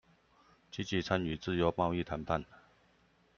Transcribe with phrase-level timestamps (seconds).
[0.71, 2.43] 積極參與自由貿易談判